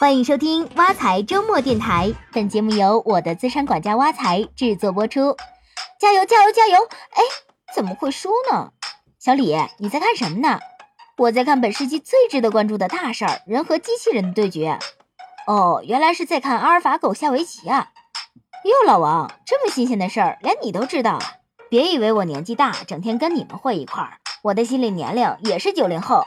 [0.00, 5.36] 欢迎收听挖财周末电台，本节目由我的资产管家挖财制作播出。
[5.98, 6.78] 加油加油加油！
[7.10, 7.22] 哎，
[7.74, 8.70] 怎么会输呢？
[9.18, 10.58] 小李，你在看什么呢？
[11.18, 14.78] 我在看本世纪最值得关注的大事儿——人和机器人的对决。
[15.46, 17.90] 哦，原来是在看阿尔法狗下围棋啊！
[18.64, 21.20] 哟，老王，这么新鲜的事儿，连你都知道啊？
[21.68, 26.26] 别以为我年纪大，整天跟你们混一块儿，我的心理年龄也是九零后。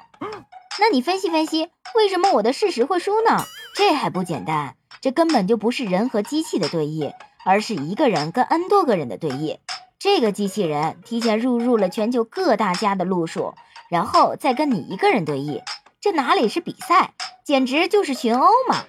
[0.79, 3.43] 那你分析分析，为什么我的事实会输呢？
[3.75, 7.13] 这还不简单，这根本就不是人和机器的对弈，
[7.43, 9.57] 而是一个人跟 N 多个人的对弈。
[9.97, 13.55] 这个机器人提前入入了全球各大家的路数，
[13.89, 15.61] 然后再跟你一个人对弈，
[15.99, 17.13] 这哪里是比赛，
[17.43, 18.83] 简直就是群殴嘛！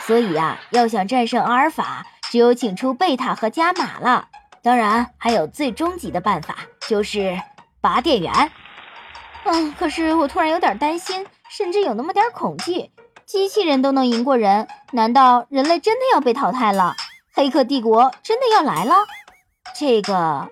[0.00, 4.28] 所以呀，要想战胜阿尔法，只有请出贝塔和伽马了。
[4.62, 7.40] 当然，还有最终极的办法，就是
[7.80, 8.52] 拔电源。
[9.44, 12.90] 嗯，可是我突然有点担心，甚至有那么点恐惧。
[13.26, 16.94] 机器人都能赢过人，难道人类真的要被淘汰了？
[17.32, 18.94] 黑客帝国真的要来了？
[19.74, 20.50] 这个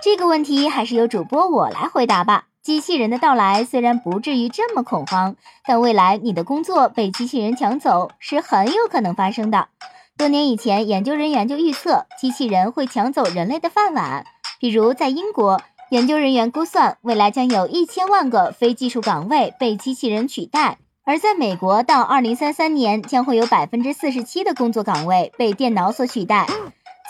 [0.00, 2.46] 这个问题还是由主播我来回答吧。
[2.62, 9.68] 机器人的到来虽然不至于这么恐慌，但未来你的工作被机器人抢走是很有可能发生的。
[10.16, 14.24] 多年以前，研究人员就预测机器人会抢走人类的饭碗，
[14.58, 15.60] 比如在英国。
[15.90, 26.46] 研究人员估算，未来将有一千万个非技术岗位被机器人取代；而在美国，到二零三三年，将会有百分之四十七的工作岗位被电脑所取代。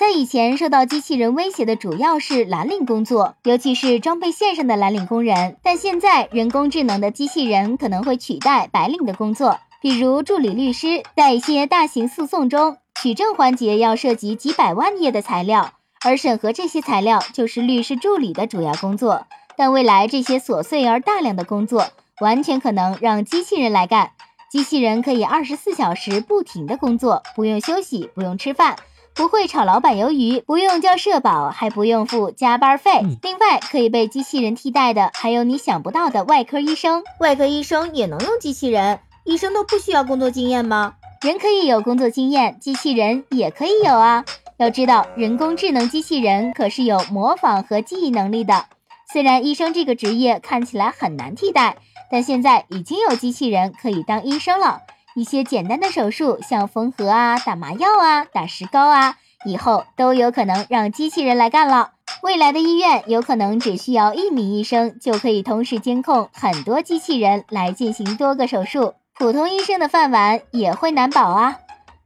[0.01, 5.59] 在以前，受到机器人威胁的主要是蓝领工作，尤其是装备线上的蓝领工人。
[5.63, 15.73] 但现在，人工智能的机器人可能会取代白领的工作，比如助理律师，在一些大型诉讼中，取证环节要涉及几百万页的材料。
[16.03, 21.89] 而审核这些材料就是律师助理的主要工作，但未来这些琐碎而大量的工作
[22.23, 24.13] 完全可能让机器人来干。
[24.49, 28.77] 机器人可以二十四小时不停的工作，不用休息，不用吃饭，
[29.13, 33.03] 不会炒老板鱿鱼，不用交社保，还不用付加班费。
[33.23, 37.03] 另外，可以被机器人替代的还有你想不到的外科医生。
[37.19, 39.01] 外科医生也能用机器人？
[39.25, 40.95] 医生都不需要工作经验吗？
[41.23, 44.25] 人可以有工作经验，机器人也可以有啊。
[44.59, 48.67] 要知道，人工智能机器人可是有模仿和记忆能力的。
[49.13, 51.77] 虽然医生这个职业看起来很难替代，
[52.13, 54.83] 但现在已经有机器人可以当医生了。
[55.15, 61.93] 一些简单的手术，像缝合啊、打麻药啊、打石膏啊，以后都有可能让机器人来干了。
[62.23, 71.57] 未来的医院有可能只需要一名医生就可以同时监控很多机器人来进行多个手术，普通医生的饭碗也会难保啊。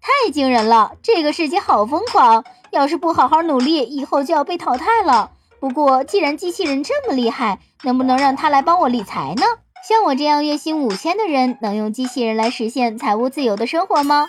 [0.01, 0.93] 太惊人了！
[1.03, 5.33] 这个世界好疯狂，要是不好好努力，以后就要被淘汰了。
[5.59, 9.43] 不过，既然机器人这么厉害，能不能让他来帮我理财呢？
[9.89, 14.27] 像我这样月薪五千的人，能用机器人来实现财务自由的生活吗？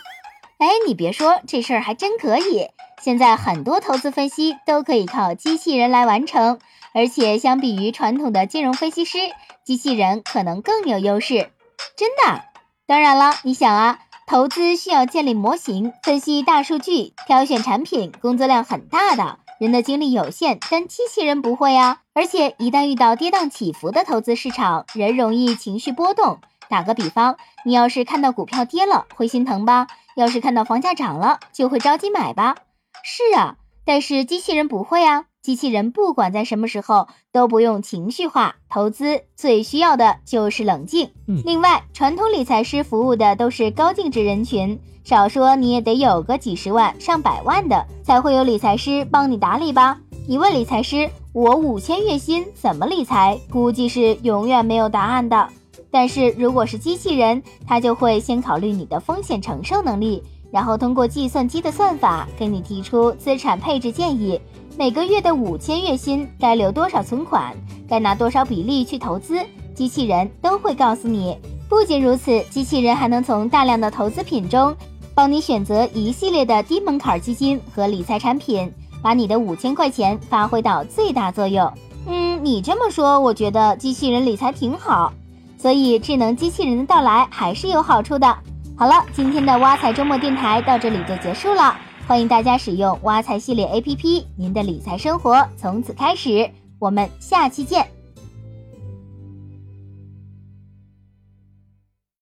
[0.60, 2.68] 哎，你别说，这事儿还真可以。
[3.02, 6.60] 现在很多投资分析都可以靠机器人来完成，
[6.94, 9.18] 而且相比于传统的金融分析师，
[9.64, 11.50] 机器人可能更有优势。
[11.96, 12.44] 真的？
[12.86, 14.02] 当然了，你想啊。
[14.28, 22.02] 投资需要建立模型、分析大数据、挑选产品，工作量很大的，人的精力有限，但机器人不会啊。
[22.14, 26.40] 而且一旦遇到跌宕起伏的投资市场，人容易情绪波动。
[26.70, 29.88] 打个比方，你要是看到股票跌了，会心疼吧？
[30.16, 32.56] 要是看到房价涨了，就会着急买吧？
[33.04, 35.26] 是啊，但是机器人不会啊。
[35.48, 41.10] 机器人不管在什么时候都不用情绪化投资，最需要的就是冷静。
[41.46, 49.98] 另外，传统理财师服务的都是高净值人群，少说你也得有个几十万、上百万的，才会有理财师帮你打理吧？
[50.28, 53.40] 你问理财师，我五千月薪怎么理财？
[53.50, 55.48] 估计是永远没有答案的。
[55.90, 60.22] 但是如果是机器人，它就会先考虑你的风险承受能力，
[60.52, 64.42] 然后通过计算机的算法给你提出资产配置建议。
[64.78, 67.52] 每个月的五千月薪该留多少存款，
[67.90, 69.44] 该拿多少比例去投资，
[69.74, 71.36] 机器人都会告诉你。
[71.68, 74.76] 不仅如此，机器人还能从大量的投资品中
[75.16, 78.72] 帮你选择一系列的低门槛基金和理财产品，
[79.02, 81.74] 把你的五千块钱发挥到最大作用。
[82.06, 85.12] 嗯，你这么说，我觉得机器人理财挺好。
[85.58, 88.38] 所以，智能机器人的到来还是有好处的。
[88.76, 91.76] 好了，今天的挖财周末电台到这里就结束了。
[92.08, 96.50] 欢迎大家使用挖财系列 APP，您的理财生活从此开始。
[96.80, 97.97] 我们下期见。